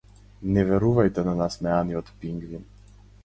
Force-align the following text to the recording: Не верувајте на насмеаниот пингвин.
Не 0.53 0.63
верувајте 0.69 1.25
на 1.27 1.35
насмеаниот 1.43 2.09
пингвин. 2.25 2.67